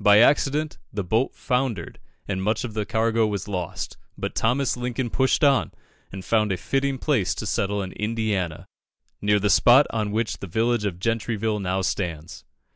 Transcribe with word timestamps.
By 0.00 0.18
accident, 0.18 0.76
the 0.92 1.04
boat 1.04 1.36
foundered, 1.36 2.00
and 2.26 2.42
much 2.42 2.64
of 2.64 2.74
the 2.74 2.84
cargo 2.84 3.28
was 3.28 3.46
lost; 3.46 3.96
but 4.16 4.34
Thomas 4.34 4.76
Lincoln 4.76 5.08
pushed 5.08 5.44
on, 5.44 5.70
and 6.10 6.24
found 6.24 6.50
a 6.50 6.56
fitting 6.56 6.98
place 6.98 7.32
to 7.36 7.46
settle 7.46 7.80
in 7.82 7.92
Indiana, 7.92 8.66
near 9.22 9.38
the 9.38 9.48
spot 9.50 9.86
on 9.90 10.10
which 10.10 10.38
the 10.38 10.48
village 10.48 10.84
of 10.84 10.98
Gentryville 10.98 11.60
now 11.60 11.82
stands. 11.82 12.44